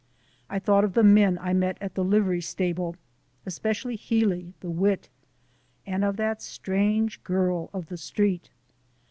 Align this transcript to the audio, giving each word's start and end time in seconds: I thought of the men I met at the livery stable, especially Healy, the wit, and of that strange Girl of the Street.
I 0.49 0.57
thought 0.57 0.83
of 0.83 0.93
the 0.95 1.03
men 1.03 1.37
I 1.37 1.53
met 1.53 1.77
at 1.79 1.93
the 1.93 2.03
livery 2.03 2.41
stable, 2.41 2.95
especially 3.45 3.95
Healy, 3.95 4.55
the 4.59 4.71
wit, 4.71 5.09
and 5.85 6.03
of 6.03 6.17
that 6.17 6.41
strange 6.41 7.23
Girl 7.23 7.69
of 7.71 7.85
the 7.85 7.97
Street. 7.97 8.49